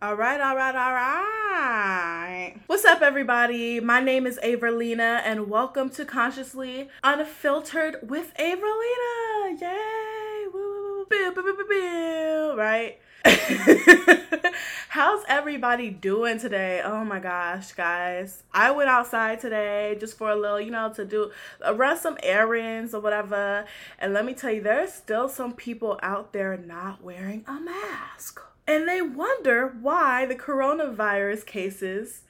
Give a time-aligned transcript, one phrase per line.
[0.00, 2.54] All right, all right, all right.
[2.68, 3.80] What's up, everybody?
[3.80, 9.60] My name is Averilina, and welcome to Consciously Unfiltered with Averilina.
[9.60, 10.46] Yay!
[12.56, 13.00] Right?
[14.90, 16.80] How's everybody doing today?
[16.84, 18.44] Oh my gosh, guys.
[18.54, 21.32] I went outside today just for a little, you know, to do
[21.66, 23.66] uh, run some errands or whatever.
[23.98, 28.42] And let me tell you, there's still some people out there not wearing a mask.
[28.68, 32.22] And they wonder why the coronavirus cases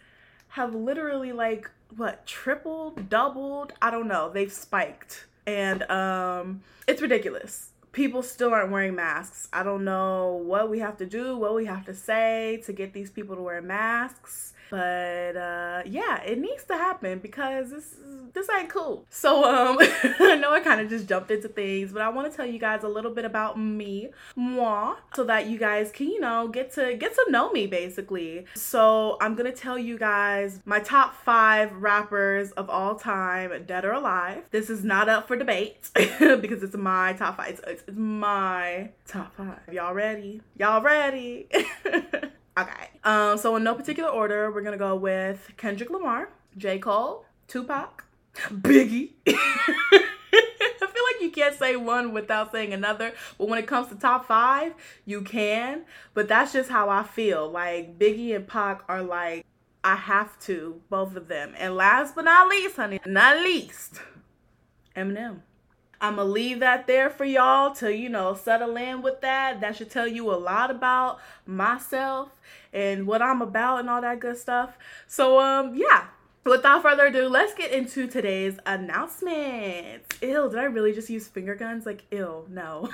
[0.50, 4.30] have literally like what tripled, doubled, I don't know.
[4.30, 5.26] They've spiked.
[5.46, 9.48] And um it's ridiculous people still aren't wearing masks.
[9.52, 12.92] I don't know what we have to do, what we have to say to get
[12.92, 14.52] these people to wear masks.
[14.70, 17.96] But uh, yeah, it needs to happen because this
[18.34, 19.06] this ain't cool.
[19.10, 19.78] So um,
[20.20, 22.58] I know I kind of just jumped into things, but I want to tell you
[22.58, 26.72] guys a little bit about me, moi, so that you guys can you know get
[26.74, 28.46] to get to know me basically.
[28.54, 33.92] So I'm gonna tell you guys my top five rappers of all time, dead or
[33.92, 34.44] alive.
[34.50, 37.50] This is not up for debate because it's my top five.
[37.50, 39.72] It's, it's, it's my top five.
[39.72, 40.42] Y'all ready?
[40.56, 41.48] Y'all ready?
[42.58, 42.88] Okay.
[43.04, 46.78] Um, so in no particular order, we're gonna go with Kendrick Lamar, J.
[46.78, 49.12] Cole, Tupac, Biggie.
[49.28, 50.02] I
[50.80, 54.26] feel like you can't say one without saying another, but when it comes to top
[54.26, 55.84] five, you can.
[56.14, 57.48] But that's just how I feel.
[57.48, 59.46] Like Biggie and Pac are like
[59.84, 61.54] I have to, both of them.
[61.56, 64.00] And last but not least, honey, not least,
[64.96, 65.42] Eminem.
[66.00, 69.60] I'm gonna leave that there for y'all to, you know, settle in with that.
[69.60, 72.30] That should tell you a lot about myself
[72.72, 74.76] and what I'm about and all that good stuff.
[75.06, 76.04] So, um, yeah.
[76.44, 80.08] Without further ado, let's get into today's announcements.
[80.22, 81.84] Ew, did I really just use finger guns?
[81.84, 82.88] Like, ew, no.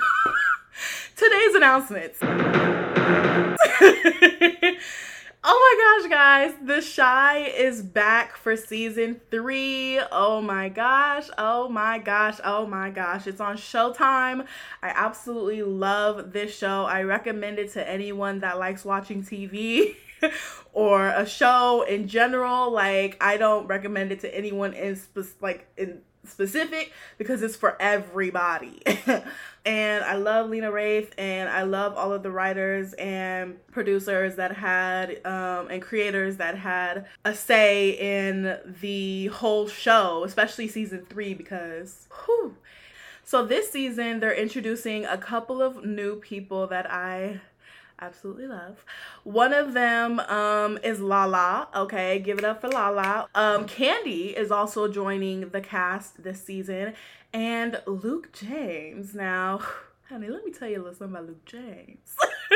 [1.15, 2.19] today's announcements.
[5.47, 9.99] Oh my gosh, guys, The Chi is back for season three.
[10.11, 13.27] Oh my gosh, oh my gosh, oh my gosh.
[13.27, 14.47] It's on Showtime.
[14.81, 16.85] I absolutely love this show.
[16.85, 19.95] I recommend it to anyone that likes watching TV.
[20.73, 25.67] or a show in general like i don't recommend it to anyone in spe- like
[25.77, 28.81] in specific because it's for everybody.
[29.65, 34.55] and I love Lena Waithe and I love all of the writers and producers that
[34.55, 41.33] had um, and creators that had a say in the whole show, especially season three
[41.33, 42.55] because whew.
[43.23, 47.41] So this season they're introducing a couple of new people that I
[47.99, 48.85] absolutely love.
[49.23, 51.67] One of them um, is Lala.
[51.75, 53.27] Okay, give it up for Lala.
[53.35, 56.93] Um, Kandi is also joining the cast this season,
[57.33, 59.13] and Luke James.
[59.13, 59.61] Now,
[60.09, 62.15] honey, let me tell you a little something about Luke James.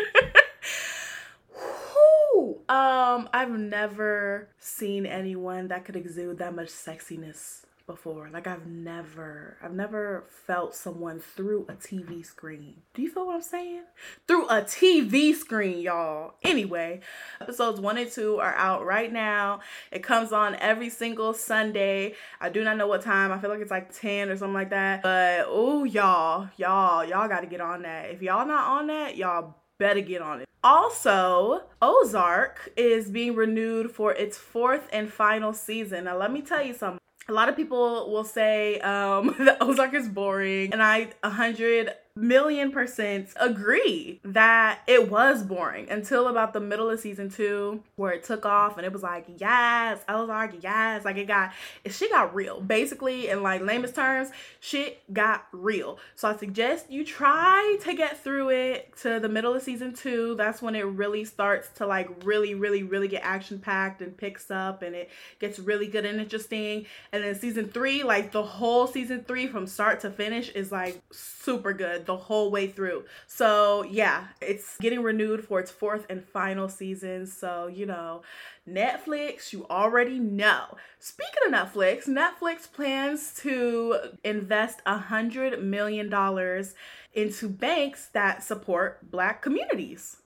[2.70, 8.30] um, I've never seen anyone that could exude that much sexiness before.
[8.32, 12.76] Like I've never, I've never felt someone through a TV screen.
[12.94, 13.82] Do you feel what I'm saying?
[14.28, 16.36] Through a TV screen, y'all.
[16.44, 17.02] Anyway,
[17.42, 19.62] episodes one and two are out right now.
[19.92, 22.14] It comes on every single Sunday.
[22.40, 23.32] I do not know what time.
[23.32, 25.02] I feel like it's like 10 or something like that.
[25.02, 28.12] But oh, y'all, y'all, y'all got to get on that.
[28.12, 30.48] If y'all not on that, y'all better get on it.
[30.64, 36.04] Also, Ozark is being renewed for its fourth and final season.
[36.04, 39.94] Now, let me tell you something a lot of people will say um, that Ozark
[39.94, 46.54] is boring, and I a hundred million percent agree that it was boring until about
[46.54, 50.04] the middle of season two where it took off and it was like yes.
[50.10, 51.06] Ozark yes.
[51.06, 51.52] Like it got
[51.84, 52.62] it shit got real.
[52.62, 55.98] Basically in like lamest terms shit got real.
[56.16, 60.36] So I suggest you try to get through it to the middle of season two.
[60.36, 64.52] That's when it really starts to like really really really get action packed and picks
[64.52, 65.10] up and it
[65.40, 66.86] gets really good and interesting.
[67.14, 71.02] And then season three like the whole season three from start to finish is like
[71.12, 73.06] super good the whole way through.
[73.28, 77.28] So, yeah, it's getting renewed for its fourth and final season.
[77.28, 78.24] So, you know,
[78.68, 80.76] Netflix, you already know.
[80.98, 86.74] Speaking of Netflix, Netflix plans to invest a hundred million dollars
[87.14, 90.18] into banks that support black communities.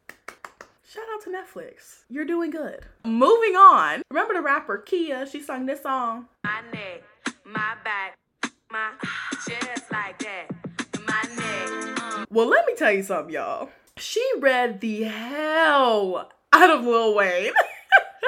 [0.89, 2.03] Shout out to Netflix.
[2.09, 2.85] You're doing good.
[3.03, 4.03] Moving on.
[4.09, 5.29] Remember the rapper Khia?
[5.29, 6.27] She sung this song.
[6.45, 7.03] My neck,
[7.45, 8.17] my back,
[8.71, 8.91] my
[9.49, 10.52] just like that.
[12.33, 13.69] Well, let me tell you something, y'all.
[13.95, 17.53] She read the hell out of Lil Wayne.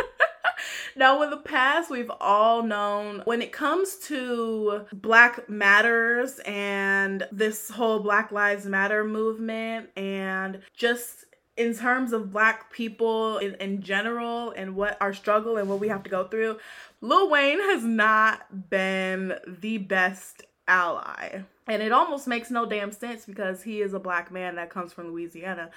[0.95, 7.71] now, in the past, we've all known when it comes to Black Matters and this
[7.71, 11.25] whole Black Lives Matter movement and just
[11.57, 15.87] in terms of black people in, in general and what our struggle and what we
[15.87, 16.59] have to go through,
[17.01, 21.39] Lil Wayne has not been the best ally.
[21.67, 24.93] And it almost makes no damn sense because he is a black man that comes
[24.93, 25.71] from Louisiana.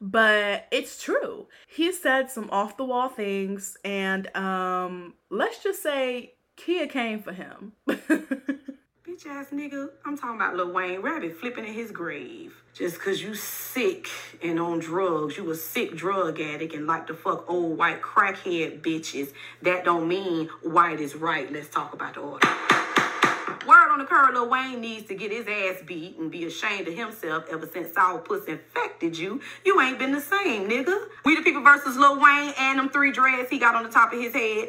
[0.00, 1.46] But it's true.
[1.66, 7.32] He said some off the wall things and um let's just say Khia came for
[7.32, 7.72] him.
[7.88, 12.54] Bitch ass nigga, I'm talking about Lil Wayne Rabbit flipping in his grave.
[12.72, 14.08] Just cause you sick
[14.42, 18.80] and on drugs, you a sick drug addict and like to fuck old white crackhead
[18.80, 19.32] bitches.
[19.60, 21.52] That don't mean white is right.
[21.52, 22.48] Let's talk about the order.
[23.66, 26.88] Word on the curb, Lil Wayne needs to get his ass beat and be ashamed
[26.88, 29.40] of himself ever since Sour Puss infected you.
[29.64, 31.06] You ain't been the same, nigga.
[31.24, 34.12] We the people versus Lil Wayne and them three dreads he got on the top
[34.12, 34.68] of his head.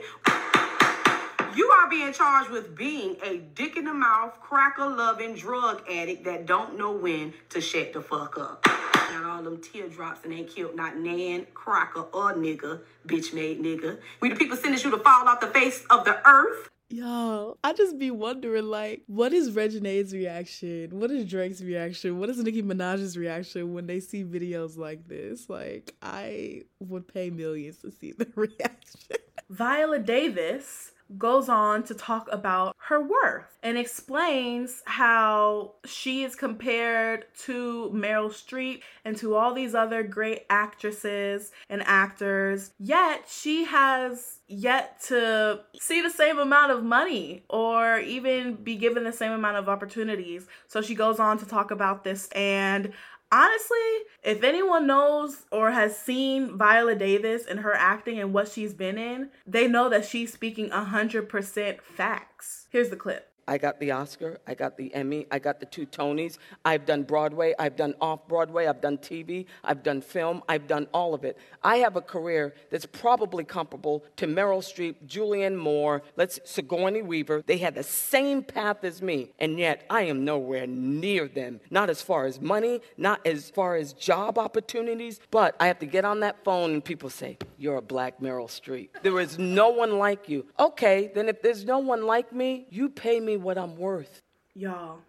[1.56, 6.26] You are being charged with being a dick in the mouth, cracker loving drug addict
[6.26, 8.64] that don't know when to shut the fuck up.
[8.64, 13.98] Got all them teardrops and ain't killed not Nan, cracker, or nigga, bitch made nigga.
[14.20, 16.70] We the people sending you to fall off the face of the earth.
[16.94, 21.00] Yo, I just be wondering, like, what is Regine's reaction?
[21.00, 22.20] What is Drake's reaction?
[22.20, 25.50] What is Nicki Minaj's reaction when they see videos like this?
[25.50, 29.18] Like, I would pay millions to see the reaction.
[29.50, 37.26] Viola Davis goes on to talk about her worth and explains how she is compared
[37.40, 44.40] to Meryl Streep and to all these other great actresses and actors, yet she has
[44.48, 49.58] yet to see the same amount of money or even be given the same amount
[49.58, 50.48] of opportunities.
[50.68, 52.92] So she goes on to talk about this and
[53.34, 53.78] honestly,
[54.24, 58.98] if anyone knows or has seen Viola Davis and her acting and what she's been
[58.98, 62.68] in, they know that she's speaking 100% facts.
[62.70, 63.33] Here's the clip.
[63.48, 66.38] I got the Oscar, I got the Emmy, I got the two Tonys.
[66.64, 70.88] I've done Broadway, I've done off Broadway, I've done TV, I've done film, I've done
[70.94, 71.38] all of it.
[71.64, 77.44] I have a career that's probably comparable to Meryl Streep, Julianne Moore, let's Sigourney Weaver.
[77.46, 81.60] They had the same path as me, and yet I am nowhere near them.
[81.70, 85.86] Not as far as money, not as far as job opportunities, but I have to
[85.86, 88.90] get on that phone and people say, You're a black Meryl Streep.
[89.02, 90.46] There is no one like you.
[90.60, 94.22] Okay, then if there's no one like me, you pay me what I'm worth.
[94.56, 95.00] Y'all,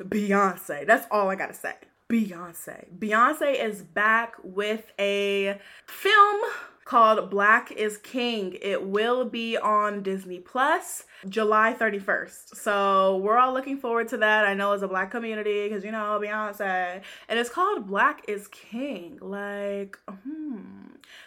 [0.00, 0.86] Beyonce.
[0.86, 1.74] That's all I gotta say.
[2.10, 2.86] Beyonce.
[2.98, 6.42] Beyonce is back with a film
[6.84, 8.56] called Black is King.
[8.60, 12.56] It will be on Disney Plus July 31st.
[12.56, 14.44] So we're all looking forward to that.
[14.44, 17.02] I know as a black community because you know Beyonce.
[17.28, 19.18] And it's called Black is King.
[19.20, 20.60] Like, hmm.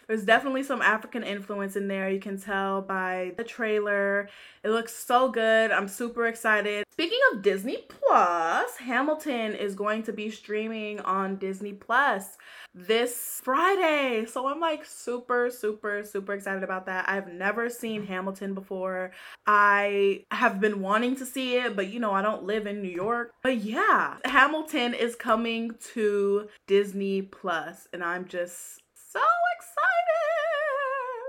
[0.07, 2.09] There's definitely some African influence in there.
[2.09, 4.30] You can tell by the trailer.
[4.63, 5.71] It looks so good.
[5.71, 6.86] I'm super excited.
[6.92, 12.38] Speaking of Disney Plus, Hamilton is going to be streaming on Disney Plus
[12.74, 14.25] this Friday.
[14.25, 17.08] So I'm like super, super, super excited about that.
[17.08, 19.12] I've never seen Hamilton before.
[19.46, 22.90] I have been wanting to see it, but you know, I don't live in New
[22.90, 23.34] York.
[23.44, 29.22] But yeah, Hamilton is coming to Disney Plus, and I'm just so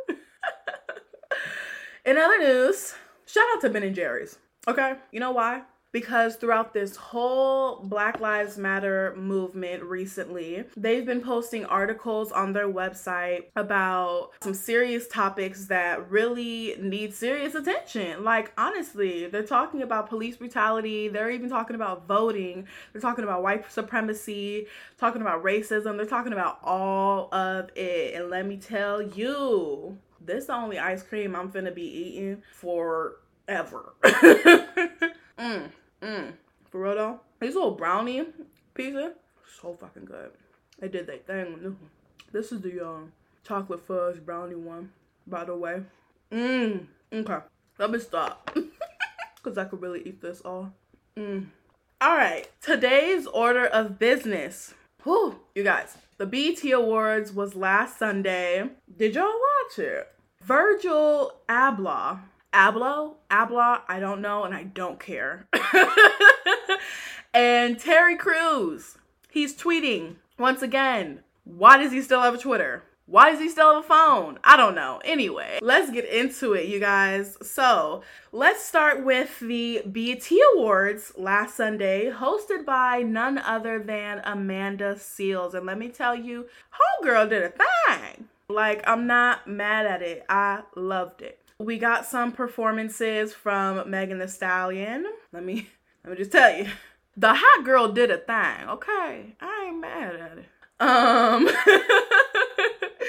[0.08, 0.22] excited.
[2.04, 2.94] in other news,
[3.26, 4.38] shout out to Ben and Jerry's.
[4.66, 5.62] Okay, you know why?
[5.92, 12.68] Because throughout this whole Black Lives Matter movement recently, they've been posting articles on their
[12.68, 18.22] website about some serious topics that really need serious attention.
[18.22, 23.42] Like, honestly, they're talking about police brutality, they're even talking about voting, they're talking about
[23.42, 24.66] white supremacy,
[24.98, 28.14] talking about racism, they're talking about all of it.
[28.14, 32.42] And let me tell you, this is the only ice cream I'm finna be eating
[32.52, 33.94] forever.
[34.04, 35.70] mm.
[36.02, 36.32] Mm.
[36.70, 38.24] For real though, these little brownie
[38.74, 39.12] pizza,
[39.60, 40.30] so fucking good.
[40.78, 41.76] They did their thing.
[42.32, 43.12] This is the um,
[43.46, 44.92] chocolate fudge brownie one,
[45.26, 45.82] by the way.
[46.30, 46.86] Mmm.
[47.12, 47.38] Okay.
[47.78, 48.56] Let me stop.
[49.36, 50.72] Because I could really eat this all.
[51.16, 51.46] Mmm.
[52.00, 52.48] All right.
[52.60, 54.74] Today's order of business.
[55.04, 55.38] Whew.
[55.54, 58.68] You guys, the BET Awards was last Sunday.
[58.96, 60.08] Did y'all watch it?
[60.42, 62.18] Virgil Abloh
[62.52, 65.46] Abloh, Abloh, I don't know and I don't care.
[67.34, 68.96] and Terry Crews,
[69.30, 71.20] he's tweeting once again.
[71.44, 72.84] Why does he still have a Twitter?
[73.08, 74.38] Why does he still have a phone?
[74.44, 75.00] I don't know.
[75.02, 77.38] Anyway, let's get into it, you guys.
[77.40, 78.02] So,
[78.32, 85.54] let's start with the BET Awards last Sunday, hosted by none other than Amanda Seales.
[85.54, 86.48] And let me tell you,
[87.02, 88.28] Homegirl did a thing.
[88.50, 90.26] Like, I'm not mad at it.
[90.28, 91.47] I loved it.
[91.60, 95.04] We got some performances from Megan Thee Stallion.
[95.32, 95.68] Let me
[96.04, 96.68] let me just tell you.
[97.16, 99.34] The hot girl did a thing, okay?
[99.40, 100.46] I ain't mad at it.
[100.78, 101.50] Um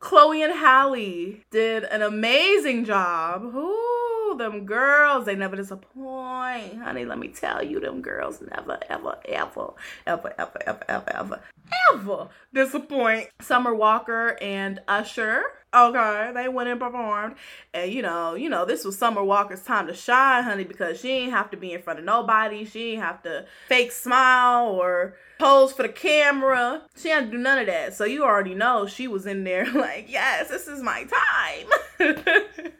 [0.00, 3.42] Chloe and Halle did an amazing job.
[3.42, 6.76] Ooh, them girls, they never disappoint.
[6.82, 9.72] Honey, let me tell you, them girls never, ever, ever,
[10.04, 11.40] ever, ever, ever, ever, ever,
[11.94, 13.28] ever disappoint.
[13.40, 15.44] Summer Walker and Usher.
[15.74, 17.36] Okay, they went and performed.
[17.72, 21.10] And you know, you know, this was Summer Walker's time to shine, honey, because she
[21.10, 22.66] ain't have to be in front of nobody.
[22.66, 26.82] She ain't have to fake smile or pose for the camera.
[26.96, 27.94] She had to do none of that.
[27.94, 31.06] So you already know she was in there like, yes, this is my
[31.98, 32.12] time.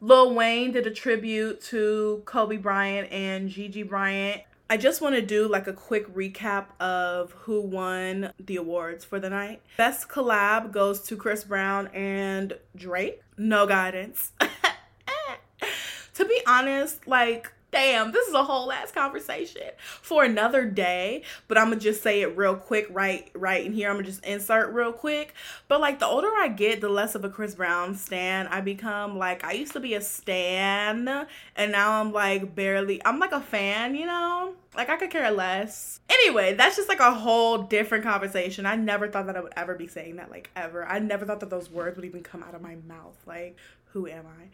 [0.00, 4.42] Lil Wayne did a tribute to Kobe Bryant and Gigi Bryant.
[4.72, 9.18] I just want to do like a quick recap of who won the awards for
[9.18, 9.62] the night.
[9.76, 13.20] Best collab goes to Chris Brown and Drake.
[13.36, 14.30] No guidance.
[16.14, 21.22] to be honest, like damn, this is a whole ass conversation for another day.
[21.48, 23.88] But I'm gonna just say it real quick, right, right in here.
[23.88, 25.34] I'm gonna just insert real quick.
[25.68, 29.18] But like the older I get, the less of a Chris Brown stan I become.
[29.18, 33.04] Like I used to be a stan, and now I'm like barely.
[33.04, 34.54] I'm like a fan, you know.
[34.74, 36.00] Like I could care less.
[36.08, 38.66] Anyway, that's just like a whole different conversation.
[38.66, 40.86] I never thought that I would ever be saying that, like ever.
[40.86, 43.16] I never thought that those words would even come out of my mouth.
[43.26, 43.56] Like,
[43.92, 44.48] who am I?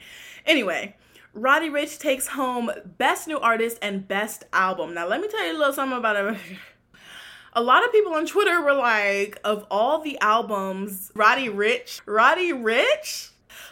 [0.47, 0.97] Anyway,
[1.37, 4.95] Roddy Ricch takes home Best New Artist and Best Album.
[4.95, 6.41] Now, let me tell you a little something about it.
[7.53, 12.53] A lot of people on Twitter were like, of all the albums, Roddy Ricch, Roddy
[12.53, 13.31] Ricch?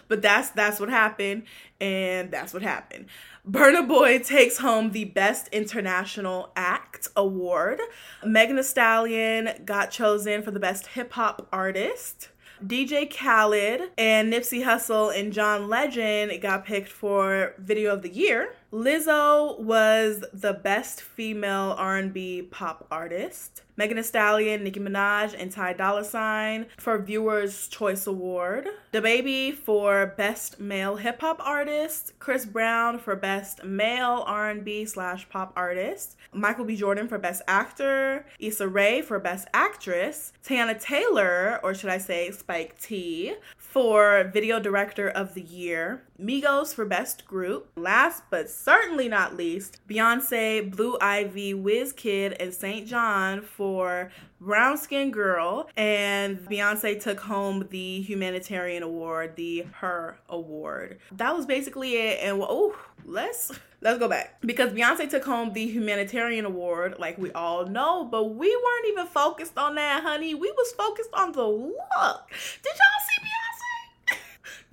[0.09, 1.45] But that's that's what happened,
[1.81, 3.07] and that's what happened.
[3.47, 7.81] Burna Boy takes home the Best International Act award.
[8.25, 12.29] Megan Thee Stallion got chosen for the Best Hip Hop Artist.
[12.67, 18.55] DJ Khaled and Nipsey Hussle and John Legend got picked for Video of the Year.
[18.75, 23.63] Lizzo was the best female R&B pop artist.
[23.77, 28.67] Megan Thee Stallion, Nicki Minaj, and Ty Dolla Sign for Viewers' Choice Award.
[28.93, 32.13] DaBaby for Best Male Hip Hop Artist.
[32.19, 36.17] Chris Brown for Best Male R&B slash Pop Artist.
[36.33, 36.75] Michael B.
[36.75, 38.27] Jordan for Best Actor.
[38.41, 40.33] Issa Rae for Best Actress.
[40.45, 43.35] Teyana Taylor, or should I say Spike Tee,
[43.75, 46.05] for Video Director of the Year.
[46.17, 47.73] Migos for Best Group.
[47.75, 55.11] Last but certainly not least, Beyonce, Blue Ivy, Wizkid, and SAINt JHN for Brown Skin
[55.11, 55.69] Girl.
[55.77, 61.01] And Beyonce took home the humanitarian award, the Her Award.
[61.11, 62.21] That was basically it.
[62.23, 63.51] And oh, let's
[63.81, 68.37] let's go back because Beyonce took home the humanitarian award, like we all know, but
[68.37, 70.33] we weren't even focused on that, honey.
[70.33, 72.31] We was focused on the look.
[72.63, 73.34] Did y'all see Beyonce?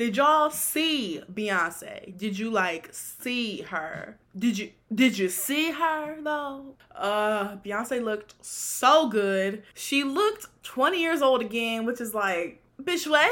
[0.01, 2.17] Did y'all see Beyonce?
[2.17, 4.17] Did you like see her?
[4.35, 6.73] Did you did you see her though?
[6.95, 9.61] Uh Beyonce looked so good.
[9.75, 13.31] She looked 20 years old again, which is like, bitch, what?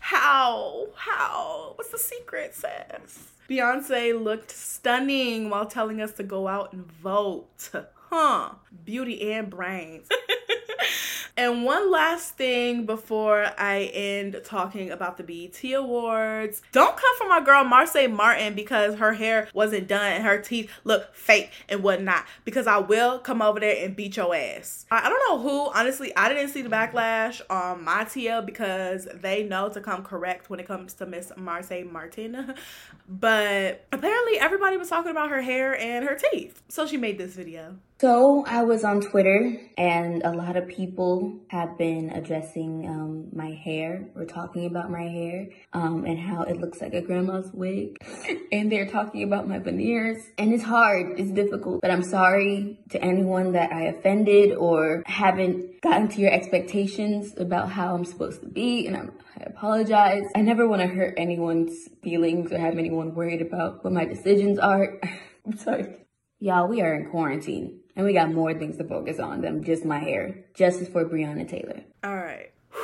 [0.00, 0.88] How?
[0.96, 1.74] How?
[1.76, 3.28] What's the secret, sis?
[3.48, 7.70] Beyonce looked stunning while telling us to go out and vote.
[8.10, 8.54] Huh.
[8.84, 10.08] Beauty and brains.
[11.38, 16.62] And one last thing before I end talking about the BET Awards.
[16.72, 20.70] Don't come for my girl Marsai Martin because her hair wasn't done and her teeth
[20.84, 22.24] look fake and whatnot.
[22.46, 24.86] Because I will come over there and beat your ass.
[24.90, 29.42] I, don't know who, honestly, I didn't see the backlash on my TL because they
[29.42, 32.54] know to come correct when it comes to Miss Marsai Martin.
[33.10, 36.62] but apparently everybody was talking about her hair and her teeth.
[36.68, 37.76] So she made this video.
[37.98, 43.52] So I was on Twitter and a lot of people have been addressing um, my
[43.52, 47.96] hair or talking about my hair um, and how it looks like a grandma's wig.
[48.52, 53.02] and they're talking about my veneers and it's hard, it's difficult, but I'm sorry to
[53.02, 58.48] anyone that I offended or haven't gotten to your expectations about how I'm supposed to
[58.48, 60.24] be and I'm, I apologize.
[60.34, 64.58] I never want to hurt anyone's feelings or have anyone worried about what my decisions
[64.58, 65.00] are.
[65.46, 65.96] I'm sorry.
[66.38, 69.84] Y'all, we are in quarantine and we got more things to focus on than just
[69.84, 70.36] my hair.
[70.54, 71.82] Justice for Breonna Taylor.
[72.04, 72.52] All right.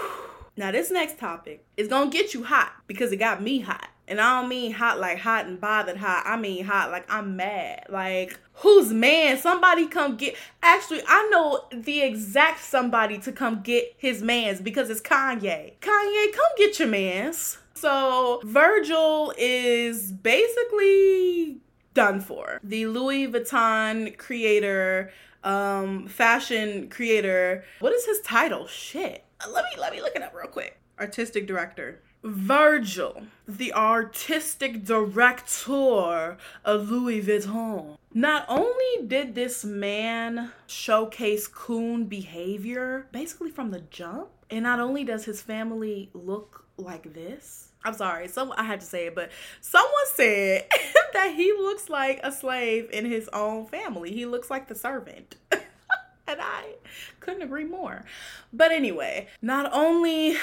[0.54, 3.88] Now, this next topic is gonna get you hot because it got me hot.
[4.06, 6.24] And I don't mean hot like hot and bothered hot.
[6.26, 7.86] I mean hot like I'm mad.
[7.88, 9.38] Like, who's man?
[9.38, 10.36] Somebody come get.
[10.62, 15.72] Actually, I know the exact somebody to come get his man's because it's Kanye.
[15.80, 17.56] Kanye, come get your man's.
[17.72, 21.62] So, Virgil is basically
[21.94, 22.60] done for.
[22.62, 25.12] The Louis Vuitton creator,
[25.44, 27.64] um, fashion creator.
[27.80, 28.66] What is his title?
[28.66, 29.24] Shit.
[29.48, 30.78] Let me let me look it up real quick.
[30.98, 32.00] Artistic director.
[32.24, 37.96] Virgil, the artistic director of Louis Vuitton.
[38.14, 45.02] Not only did this man showcase coon behavior basically from the jump, And not only
[45.02, 49.30] does his family look like this, I'm sorry, so I had to say it, but
[49.60, 50.66] someone said
[51.12, 54.12] that he looks like a slave in his own family.
[54.12, 55.36] He looks like the servant.
[55.52, 56.74] and I
[57.20, 58.04] couldn't agree more.
[58.52, 60.36] But anyway, not only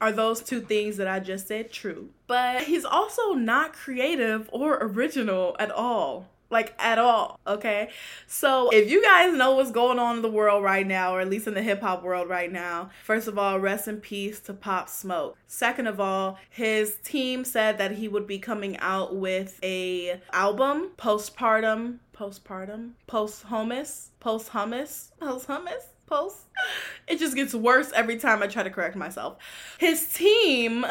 [0.00, 4.78] are those two things that I just said true, but he's also not creative or
[4.80, 7.90] original at all like at all okay?
[8.26, 11.28] So if you guys know what's going on in the world right now or at
[11.28, 14.88] least in the hip-hop world right now first of all rest in peace to pop
[14.88, 15.36] smoke.
[15.46, 20.90] Second of all his team said that he would be coming out with a album
[20.96, 25.97] postpartum postpartum post hummus post hummus post hummus
[27.06, 29.38] it just gets worse every time I try to correct myself.
[29.78, 30.84] His team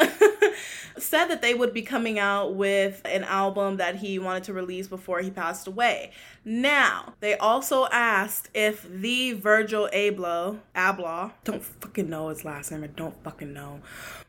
[0.98, 4.88] said that they would be coming out with an album that he wanted to release
[4.88, 6.12] before he passed away.
[6.44, 12.84] Now, they also asked if the Virgil Abloh, Abloh, don't fucking know his last name,
[12.84, 13.80] I don't fucking know.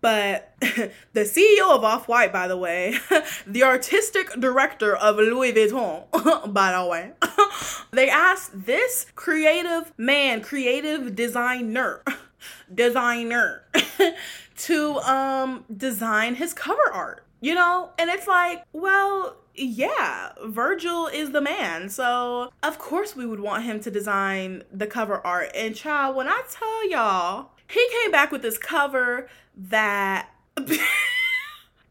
[0.01, 0.91] But the
[1.22, 2.98] CEO of Off White, by the way,
[3.48, 7.12] the artistic director of Louis Vuitton, by the way,
[7.91, 12.04] they asked this creative man, creative designer,
[12.74, 13.64] designer,
[14.58, 17.26] to um design his cover art.
[17.42, 21.90] You know, and it's like, well, yeah, Virgil is the man.
[21.90, 25.52] So, of course, we would want him to design the cover art.
[25.56, 30.30] And, child, when I tell y'all, he came back with this cover that.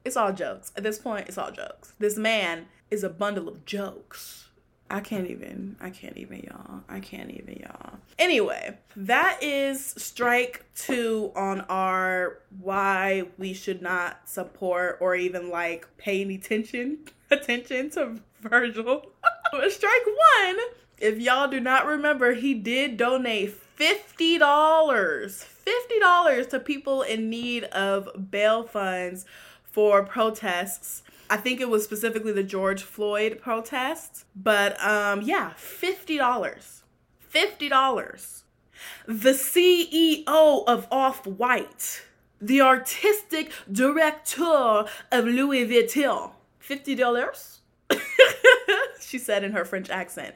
[0.05, 0.73] it's all jokes.
[0.77, 1.93] At this point, it's all jokes.
[1.99, 4.48] This man is a bundle of jokes.
[4.91, 5.77] I can't even.
[5.81, 6.81] I can't even, y'all.
[6.89, 7.99] I can't even, y'all.
[8.19, 15.87] Anyway, that is strike two on our why we should not support or even like
[15.99, 16.99] pay any attention
[17.31, 19.07] attention to Virgil.
[19.69, 20.57] strike one.
[20.99, 25.43] If y'all do not remember, he did donate fifty dollars.
[25.43, 29.27] Fifty dollars to people in need of bail funds
[29.63, 34.25] for protests I think it was specifically the George Floyd protests.
[34.35, 36.19] But um, yeah, $50.
[37.33, 38.43] $50.
[39.07, 42.03] The CEO of Off White,
[42.41, 46.33] the artistic director of Louis Vuitton.
[46.63, 47.59] $50?
[49.01, 50.35] she said in her French accent.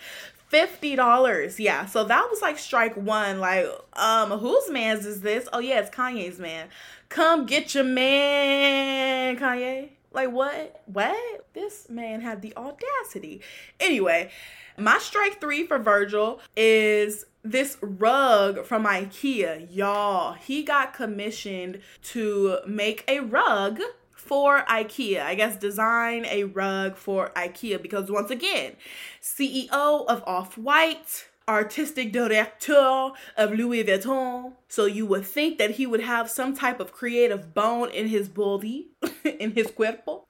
[0.52, 1.58] $50.
[1.58, 1.86] Yeah.
[1.86, 3.40] So that was like strike one.
[3.40, 5.48] Like, um, whose man's is this?
[5.52, 6.68] Oh yeah, it's Kanye's man.
[7.08, 9.90] Come get your man, Kanye.
[10.14, 10.82] Like what?
[10.86, 11.46] What?
[11.54, 13.40] This man had the audacity.
[13.80, 14.30] Anyway,
[14.78, 19.66] my strike three for Virgil is this rug from IKEA.
[19.70, 23.80] Y'all, he got commissioned to make a rug
[24.12, 25.20] for IKEA.
[25.22, 28.76] I guess design a rug for IKEA because once again,
[29.20, 34.52] CEO of Off White artistic director of Louis Vuitton.
[34.68, 38.28] So you would think that he would have some type of creative bone in his
[38.28, 38.90] body,
[39.24, 40.24] in his cuerpo.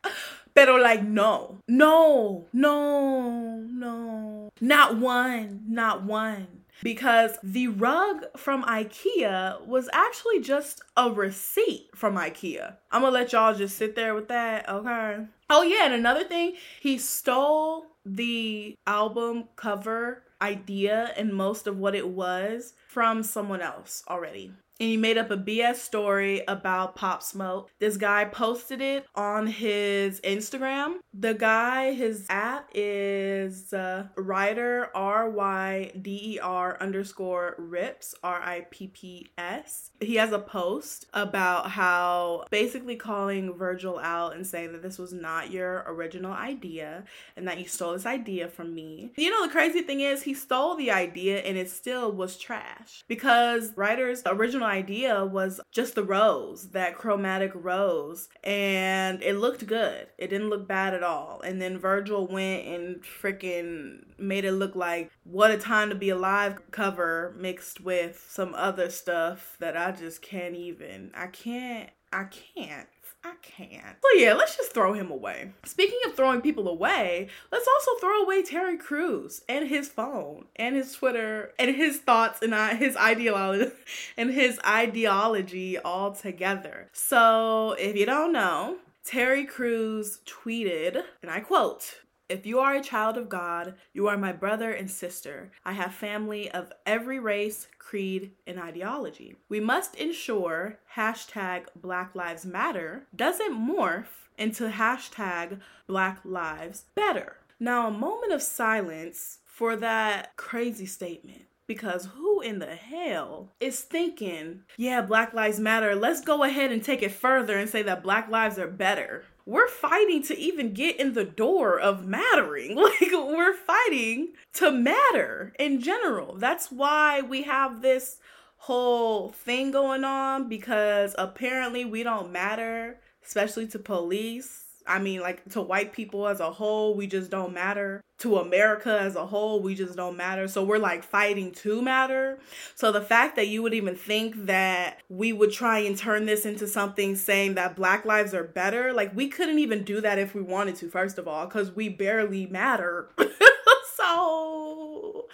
[0.55, 6.47] Pero like no, no, no, no, not one, not one.
[6.83, 12.75] Because the rug from IKEA was actually just a receipt from IKEA.
[12.91, 15.25] I'm gonna let y'all just sit there with that, okay?
[15.49, 21.95] Oh, yeah, and another thing, he stole the album cover idea and most of what
[21.95, 27.23] it was from someone else already and he made up a BS story about Pop
[27.23, 27.71] Smoke.
[27.79, 30.97] This guy posted it on his Instagram.
[31.15, 38.41] The guy, his app is uh, Ryder R Y D E R underscore Ripps R
[38.43, 39.91] I P P S.
[40.01, 45.13] He has a post about how basically calling Virgil out and saying that this was
[45.13, 47.05] not your original idea
[47.37, 49.13] and that you stole this idea from me.
[49.17, 53.05] You know, the crazy thing is, he stole the idea and it still was trash
[53.07, 60.09] because Ryder's original idea was just the rose, that chromatic rose, and it looked good.
[60.19, 61.41] It didn't look bad at all.
[61.43, 66.11] And then Virgil went and freaking made it look like What a Time to Be
[66.11, 71.11] Alive cover mixed with some other stuff that I just can't even.
[71.15, 71.91] I can't.
[72.13, 72.89] I can't.
[73.25, 73.97] I can't.
[74.03, 75.53] So yeah, let's just throw him away.
[75.65, 80.75] Speaking of throwing people away, let's also throw away Terry Crews and his phone and
[80.75, 83.71] his Twitter and his thoughts and uh, his ideology
[84.17, 86.89] and his ideology all together.
[86.93, 92.02] So if you don't know, Terry Crews tweeted, and I quote,
[92.33, 95.53] if you are a child of God, you are my brother and sister.
[95.67, 99.37] I have family of every race, creed, and ideology.
[99.51, 107.37] We must ensure hashtag Black Lives Matter doesn't morph into hashtag Black Lives Better.
[107.61, 113.81] Now, a moment of silence for that crazy statement because who in the hell is
[113.81, 118.03] thinking, yeah, Black Lives Matter, let's go ahead and take it further and say that
[118.03, 119.25] Black lives are better?
[119.45, 122.77] We're fighting to even get in the door of mattering.
[122.83, 126.37] Like, we're fighting to matter in general.
[126.37, 128.19] That's why we have this
[128.57, 135.45] whole thing going on because apparently we don't matter, especially to police I mean, like
[135.51, 138.01] to white people as a whole, we just don't matter.
[138.19, 140.47] To America as a whole, we just don't matter.
[140.47, 142.39] So we're like fighting to matter.
[142.75, 146.47] So the fact that you would even think that we would try and turn this
[146.47, 150.35] into something saying that black lives are better, like we couldn't even do that if
[150.35, 153.09] we wanted to, first of all, because we barely matter.
[153.97, 155.27] so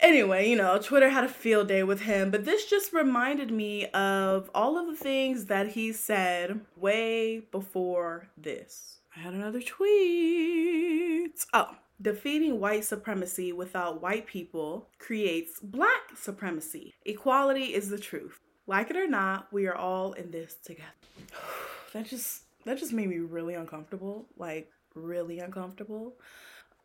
[0.00, 3.86] Anyway, you know, Twitter had a field day with him, but this just reminded me
[3.86, 9.00] of all of the things that he said way before this.
[9.16, 11.32] I had another tweet.
[11.52, 16.94] Oh, defeating white supremacy without white people creates black supremacy.
[17.04, 18.38] Equality is the truth.
[18.68, 20.88] Like it or not, we are all in this together.
[21.92, 26.14] that just that just made me really uncomfortable, like really uncomfortable.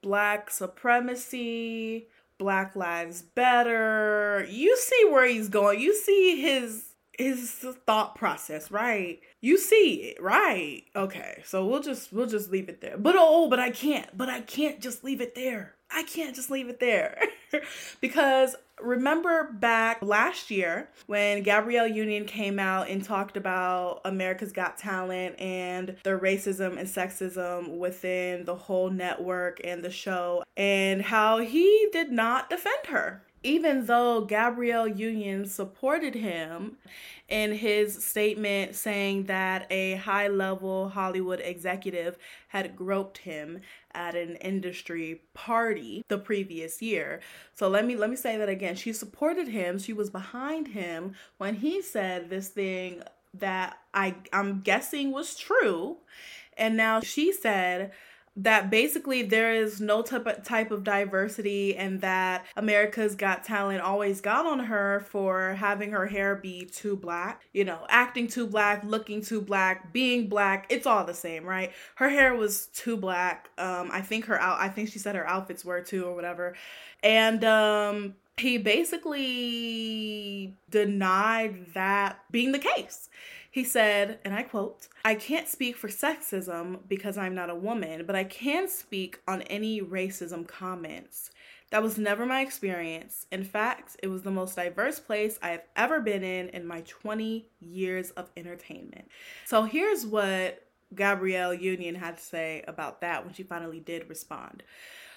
[0.01, 2.07] Black supremacy,
[2.43, 4.45] Black Lives Better.
[4.49, 5.79] You see where he's going.
[5.79, 7.51] You see his his
[7.85, 9.21] thought process, right?
[9.39, 10.83] You see it, right?
[10.93, 11.41] Okay.
[11.45, 12.97] So we'll just we'll just leave it there.
[12.97, 14.17] But oh, but I can't.
[14.17, 15.75] But I can't just leave it there.
[15.93, 17.21] I can't just leave it there.
[18.01, 24.77] because remember back last year when Gabrielle Union came out and talked about America's Got
[24.77, 31.37] Talent and the racism and sexism within the whole network and the show, and how
[31.37, 36.77] he did not defend her even though Gabrielle Union supported him
[37.27, 43.61] in his statement saying that a high level Hollywood executive had groped him
[43.93, 47.21] at an industry party the previous year.
[47.53, 48.75] So let me let me say that again.
[48.75, 49.77] She supported him.
[49.77, 53.03] She was behind him when he said this thing
[53.33, 55.97] that I I'm guessing was true.
[56.57, 57.91] And now she said
[58.35, 63.81] that basically there is no type of, type of diversity and that America's Got Talent
[63.81, 68.47] always got on her for having her hair be too black, you know, acting too
[68.47, 71.71] black, looking too black, being black, it's all the same, right?
[71.95, 73.49] Her hair was too black.
[73.57, 76.55] Um I think her out I think she said her outfits were too or whatever.
[77.03, 83.09] And um he basically denied that being the case.
[83.53, 88.03] He said, and I quote, I can't speak for sexism because I'm not a woman,
[88.03, 91.29] but I can speak on any racism comments.
[91.69, 93.27] That was never my experience.
[93.31, 96.81] In fact, it was the most diverse place I have ever been in in my
[96.81, 99.07] 20 years of entertainment.
[99.45, 104.63] So here's what Gabrielle Union had to say about that when she finally did respond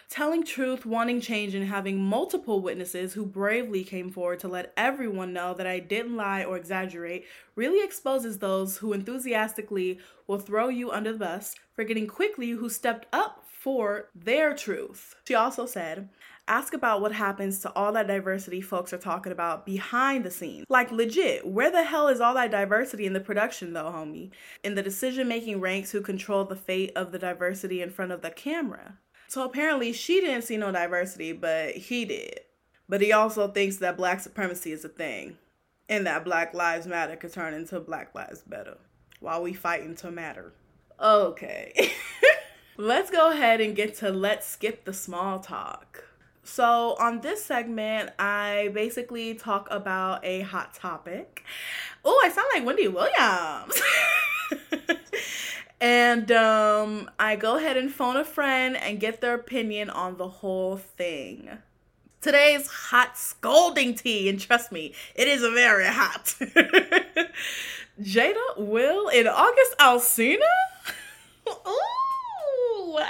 [0.09, 5.33] telling truth, wanting change, and having multiple witnesses who bravely came forward to let everyone
[5.33, 10.91] know that I didn't lie or exaggerate really exposes those who enthusiastically will throw you
[10.91, 15.17] under the bus, forgetting quickly who stepped up for their truth.
[15.27, 16.09] She also said,
[16.49, 20.65] Ask about what happens to all that diversity folks are talking about behind the scenes.
[20.69, 24.31] Like, legit, where the hell is all that diversity in the production, though, homie?
[24.63, 28.23] In the decision making ranks who control the fate of the diversity in front of
[28.23, 28.99] the camera.
[29.29, 32.41] So apparently she didn't see no diversity, but he did.
[32.89, 35.39] But he also thinks that black supremacy is a thing
[35.89, 38.79] and that Black Lives Matter could turn into Black Lives Better
[39.21, 40.53] while we fighting to matter.
[41.01, 41.93] Okay.
[42.77, 46.05] Let's go ahead and get to let's skip the small talk.
[46.43, 51.43] So, on this segment, I basically talk about a hot topic.
[52.05, 53.83] Oh, I sound like Wendy Williams.
[55.81, 60.29] And um, I go ahead and phone a friend and get their opinion on the
[60.29, 61.51] whole thing.
[62.23, 66.35] Today's hot scolding tea, and trust me, it is very hot.
[68.03, 70.39] Jada Will and August Alsina?
[71.49, 73.07] Ooh, what?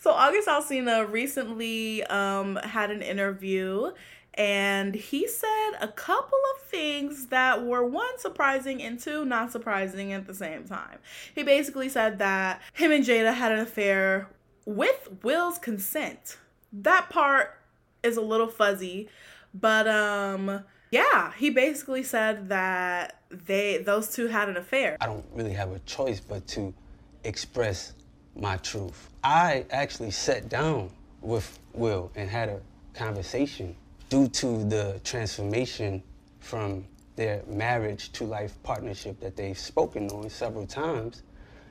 [0.00, 3.92] So August Alsina recently um, had an interview
[4.34, 10.12] and he said a couple of things that were one surprising and two not surprising
[10.12, 10.98] at the same time.
[11.34, 14.28] He basically said that him and Jada had an affair
[14.66, 16.38] with Will's consent.
[16.72, 17.58] That part
[18.02, 19.08] is a little fuzzy,
[19.54, 24.96] but um yeah, he basically said that they those two had an affair.
[25.00, 26.74] I don't really have a choice but to
[27.22, 27.92] express
[28.36, 29.10] my truth.
[29.22, 32.60] I actually sat down with Will and had a
[32.94, 33.76] conversation
[34.14, 36.00] due to the transformation
[36.38, 36.84] from
[37.16, 41.24] their marriage to life partnership that they've spoken on several times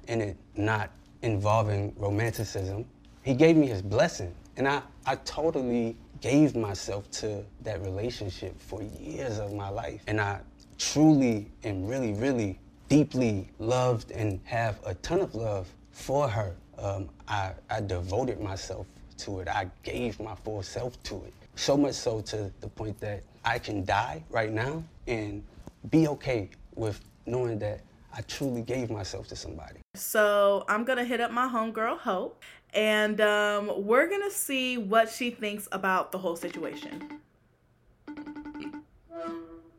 [0.10, 0.89] and it not
[1.21, 2.84] involving romanticism,
[3.21, 4.36] he gave me his blessing.
[4.58, 10.01] And I, I totally gave myself to that relationship for years of my life.
[10.08, 10.41] And I
[10.77, 16.53] truly and really, really deeply loved and have a ton of love for her.
[16.77, 18.86] Um, I, I devoted myself
[19.19, 19.47] to it.
[19.47, 21.34] I gave my full self to it.
[21.55, 25.43] So much so to the point that I can die right now and
[25.89, 27.81] be okay with knowing that
[28.15, 29.79] I truly gave myself to somebody.
[29.95, 32.41] So I'm gonna hit up my homegirl Hope,
[32.73, 37.19] and um, we're gonna see what she thinks about the whole situation.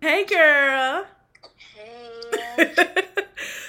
[0.01, 1.07] Hey, girl.
[2.57, 2.75] Hey.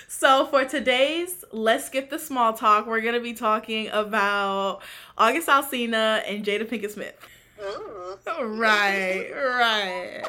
[0.07, 4.81] so for today's let's get the small talk we're gonna be talking about
[5.17, 7.15] august alsina and jada pinkett smith
[7.61, 8.17] Ooh.
[8.43, 10.23] right right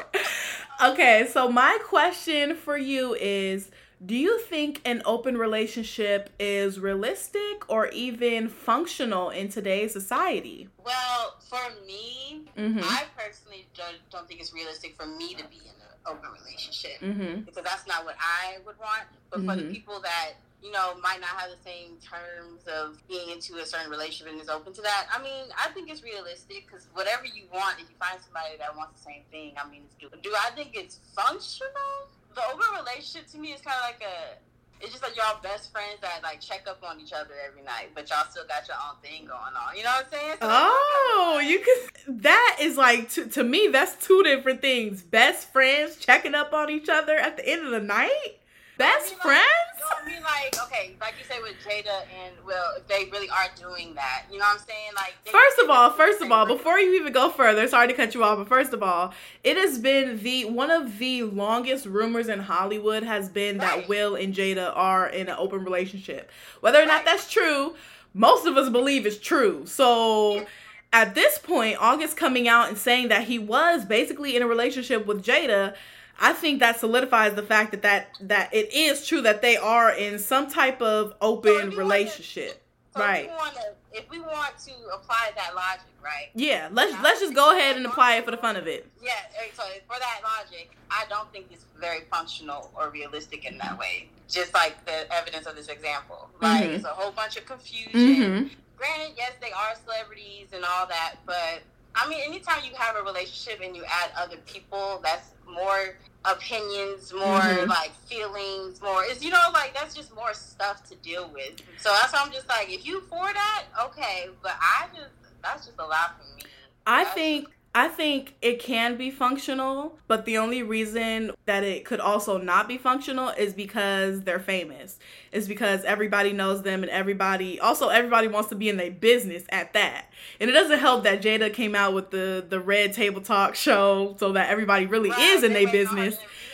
[0.83, 3.69] okay so my question for you is
[4.05, 11.35] do you think an open relationship is realistic or even functional in today's society Well,
[11.49, 12.81] for me, Mhm.
[12.83, 16.99] I personally don't, don't think it's realistic for me to be in an open relationship
[17.01, 19.03] mm-hmm because that's not what I would want.
[19.31, 19.71] But for the Mhm.
[19.71, 20.33] people that
[20.63, 24.41] you know might not have the same terms of being into a certain relationship and
[24.41, 27.89] is open to that, I mean, I think it's realistic because whatever you want, if
[27.89, 29.95] you find somebody that wants the same thing, I mean, it's.
[30.21, 32.09] Do I think it's functional?
[32.35, 34.37] The open relationship to me is kind of like a.
[34.79, 37.89] It's just like y'all best friends that like check up on each other every night,
[37.95, 39.75] but y'all still got your own thing going on.
[39.75, 40.33] You know what I'm saying?
[40.33, 42.17] So Oh, you can.
[42.21, 43.69] That is like to, to me.
[43.69, 45.01] That's two different things.
[45.01, 48.36] Best friends checking up on each other at the end of the night.
[48.77, 49.43] Best I mean, like- friends.
[49.79, 53.29] No, I mean, like, okay, like you say with Jada and Will, if they really
[53.29, 54.91] are doing that, you know what I'm saying?
[54.95, 57.93] Like, they- First of all, first of all, before you even go further, sorry to
[57.93, 59.13] cut you off, but first of all,
[59.43, 64.15] it has been the one of the longest rumors in Hollywood has been that Will
[64.15, 66.29] and Jada are in an open relationship.
[66.59, 67.05] Whether or not Right.
[67.05, 67.75] that's true,
[68.13, 69.65] most of us believe it's true.
[69.65, 70.45] So
[70.91, 75.05] at this point, August coming out and saying that he was basically in a relationship
[75.05, 75.75] with Jada,
[76.19, 79.91] I think that solidifies the fact that that, that it is true that they are
[79.91, 82.63] in some type of So open wanna- relationship.
[82.95, 83.25] So right.
[83.25, 83.61] If we, want to,
[83.93, 86.29] if we want to apply that logic, right?
[86.33, 88.89] Yeah, let's let's just go ahead and apply it for the fun of it.
[89.03, 89.11] Yeah,
[89.53, 94.09] so for that logic, I don't think it's very functional or realistic in that way.
[94.27, 96.29] Just like the evidence of this example.
[96.41, 96.73] Like, Mhm.
[96.75, 97.91] it's a whole bunch of confusion.
[97.93, 98.47] Mm-hmm.
[98.77, 101.61] granted, yes, they are celebrities and all that, but
[101.95, 107.13] I mean, anytime you have a relationship and you add other people, that's more opinions,
[107.13, 107.67] more Mhm.
[107.67, 111.61] like feelings, more it's you know like that's just more stuff to deal with.
[111.77, 115.65] So that's why I'm just like, if you for that, okay, but I just that's
[115.65, 116.43] just a lot for me.
[116.85, 117.47] I That's think
[117.79, 122.67] I think it can be functional, but the only reason that it could also not
[122.67, 124.97] be functional is because they're famous.
[125.31, 129.43] Is because everybody knows them and everybody also everybody wants to be in their business
[129.49, 130.05] at that.
[130.39, 134.15] And it doesn't help that Jada came out with the the Red Table Talk show
[134.19, 136.15] so that everybody really Right, is in their waiting on her business.
[136.17, 136.49] to interview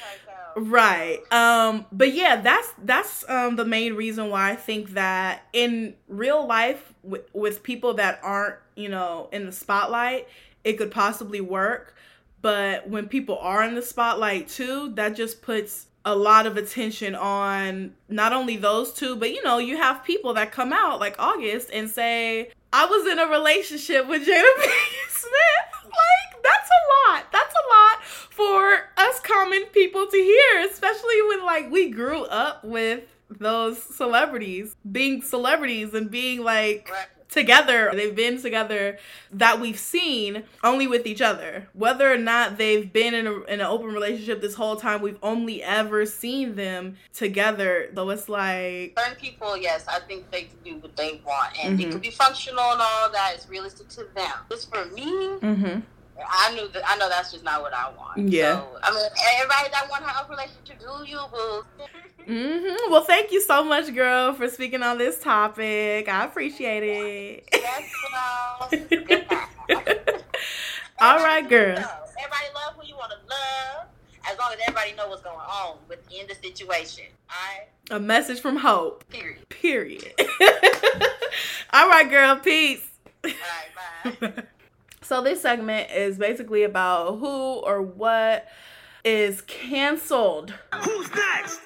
[0.57, 0.73] herself.
[0.73, 1.19] Right.
[1.31, 6.45] Um but yeah, that's that's um the main reason why I think that in real
[6.45, 10.27] life with with people that aren't, you know, in the spotlight,
[10.63, 11.95] it could possibly work,
[12.41, 17.15] but when people are in the spotlight too, that just puts a lot of attention
[17.15, 21.15] on not only those two, but you know, you have people that come out like
[21.17, 24.27] August and say, I was in a relationship with Jada
[24.59, 25.83] Pinkett Smith.
[25.85, 27.31] Like, that's a lot.
[27.31, 32.63] That's a lot for us common people to hear, especially when like we grew up
[32.63, 36.91] with those celebrities being celebrities and being like.
[37.33, 37.91] Together.
[37.93, 38.97] They've been together
[39.31, 41.67] that we've seen only with each other.
[41.73, 45.17] Whether or not they've been in, a, in an open relationship this whole time, we've
[45.23, 47.89] only ever seen them together.
[47.95, 51.79] So it's like, certain people, yes, I think they can do what they want, and
[51.79, 51.87] Mhm.
[51.87, 54.33] it could be functional and all that is realistic to them.
[54.49, 55.79] Just for me, mm-hmm.
[56.17, 56.83] I knew that.
[56.87, 58.29] I know that's just not what I want.
[58.29, 58.59] Yeah.
[58.59, 61.63] So, I mean, everybody that want a relationship, do you, boo?
[62.27, 62.89] Mm-hmm.
[62.89, 66.07] Well, thank you so much, girl, for speaking on this topic.
[66.07, 67.49] I appreciate it.
[67.51, 67.91] yes,
[68.71, 69.03] night.
[71.01, 71.77] All right, girl.
[71.77, 73.87] Everybody love who you want to love,
[74.25, 77.05] as long as everybody know what's going on within the situation.
[77.29, 77.67] All right.
[77.91, 79.03] A message from Hope.
[79.09, 79.49] Period.
[79.49, 80.13] Period.
[81.73, 82.37] All right, girl.
[82.37, 82.89] Peace.
[83.25, 83.31] All
[84.05, 84.21] right.
[84.21, 84.43] Bye.
[85.03, 88.47] So this segment is basically about who or what
[89.03, 90.53] is canceled.
[90.81, 91.59] Who's next?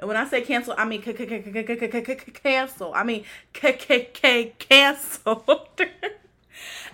[0.00, 2.92] And when I say cancel, I mean cancel.
[2.94, 5.68] I mean cancel.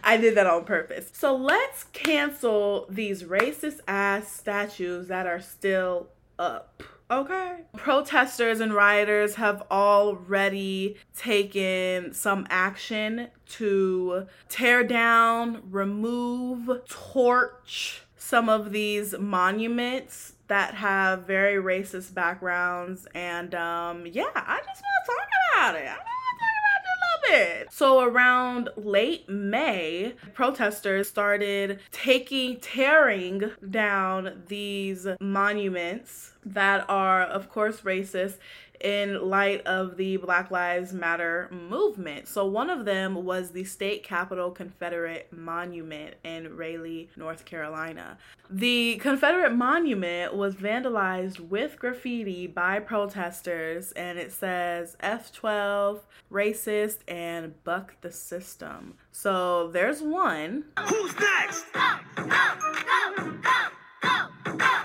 [0.07, 1.11] I did that on purpose.
[1.13, 6.83] So let's cancel these racist ass statues that are still up.
[7.15, 7.61] Okay.
[7.77, 18.73] Protesters and rioters have already taken some action to tear down, remove, torch some of
[18.73, 23.07] these monuments that have very racist backgrounds.
[23.15, 25.87] And um, yeah, I just want to talk about it.
[25.87, 26.01] I want
[26.41, 27.73] to talk about it.
[27.73, 37.81] So around late May, protesters started taking, tearing down these monuments that are, of course,
[37.81, 38.39] racist
[38.81, 42.29] in light of the Black Lives Matter movement.
[42.29, 48.19] So, one of them was the State Capitol Confederate Monument in Raleigh, North Carolina.
[48.51, 57.55] The Confederate Monument was vandalized with graffiti by protesters, and it says F12, racist, and
[57.65, 58.95] buck the system.
[59.13, 60.65] So, there's one.
[60.79, 61.73] Who's next?
[61.73, 63.69] Go, go, go, go,
[64.03, 64.84] go, go,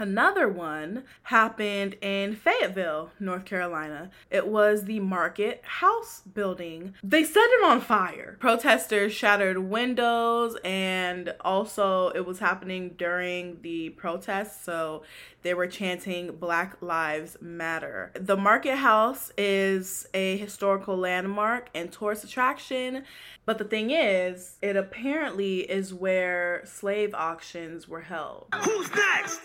[0.00, 4.10] Another one happened in Fayetteville, North Carolina.
[4.30, 6.94] It was the Market House building.
[7.02, 8.36] They set it on fire.
[8.40, 15.02] Protesters shattered windows, and also it was happening during the protests, so
[15.46, 18.10] they were chanting Black Lives Matter.
[18.14, 23.04] The Market House is a historical landmark and tourist attraction,
[23.44, 28.48] but the thing is, it apparently is where slave auctions were held.
[28.56, 29.40] Who's next?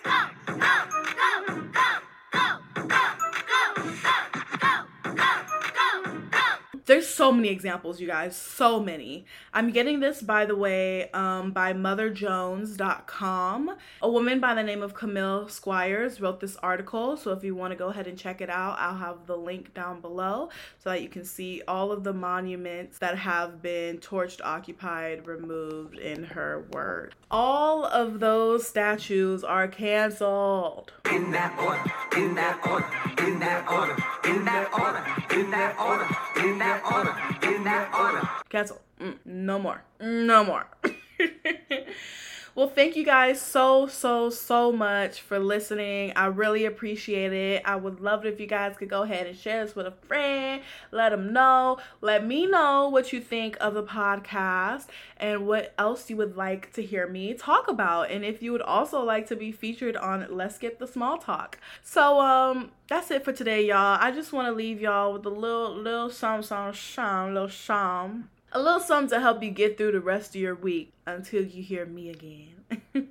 [6.92, 9.26] There's so many examples, you guys, so many.
[9.54, 13.78] I'm getting this, by the way, um, by MotherJones.com.
[14.02, 17.72] A woman by the name of Camille Squires wrote this article, so if you want
[17.72, 20.50] to go ahead and check it out, I'll have the link down below
[20.80, 25.98] so that you can see all of the monuments that have been torched, occupied, removed
[25.98, 27.16] in her word.
[27.30, 30.92] All of those statues are canceled.
[31.10, 31.90] In that order,
[32.22, 32.90] in that order,
[33.26, 35.06] in that order, in that order,
[35.40, 36.06] in that order,
[36.46, 36.81] in that order,
[37.44, 38.28] in that order.
[38.50, 38.82] Cancel.
[39.00, 39.84] Mm, no more.
[40.00, 40.68] No more.
[42.54, 46.12] Well, thank you guys so, so, so much for listening.
[46.18, 47.62] I really appreciate it.
[47.64, 49.92] I would love it if you guys could go ahead and share this with a
[49.92, 50.62] friend.
[50.92, 51.78] Let them know.
[52.02, 56.74] Let me know what you think of the podcast and what else you would like
[56.74, 58.12] to hear me talk about.
[58.12, 61.58] And if you would also like to be featured on Let's Get the Small Talk.
[61.82, 63.98] So, um, that's it for today, y'all.
[64.02, 68.30] I just want to leave y'all with a little, little some, some, some, little some
[68.52, 71.64] a little something to help you get through the rest of your week until you
[71.64, 72.56] hear me again.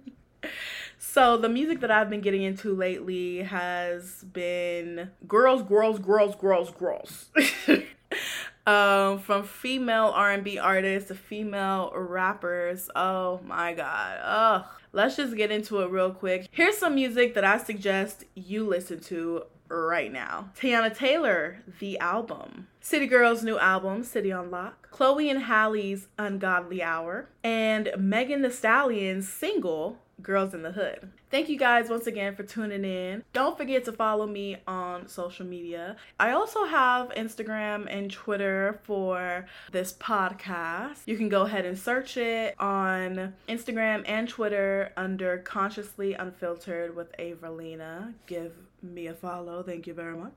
[0.98, 6.70] so, the music that I've been getting into lately has been girls, girls, girls, girls,
[6.70, 7.30] girls.
[8.66, 12.90] um, from female R&B artists to female rappers.
[12.94, 14.20] Oh my god.
[14.22, 14.66] Ugh.
[14.92, 16.48] Let's just get into it real quick.
[16.50, 20.50] Here's some music that I suggest you listen to right now.
[20.58, 22.66] Teyana Taylor, The Album.
[22.80, 24.90] City Girls' new album, City on Lock.
[24.90, 27.28] Chloe and Halle's Ungodly Hour.
[27.44, 31.10] And Megan Thee Stallion's single, Girls in the Hood.
[31.30, 33.22] Thank you guys once again for tuning in.
[33.32, 35.96] Don't forget to follow me on social media.
[36.18, 40.98] I also have Instagram and Twitter for this podcast.
[41.06, 47.16] You can go ahead and search it on Instagram and Twitter under Consciously Unfiltered with
[47.18, 48.14] Averilina.
[48.26, 49.62] Give me a follow.
[49.62, 50.32] Thank you very much.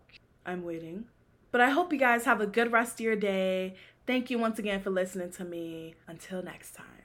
[0.45, 1.05] I'm waiting.
[1.53, 3.75] But I hope you guys have a good rest of your day.
[4.07, 5.93] Thank you once again for listening to me.
[6.07, 6.93] Until next time.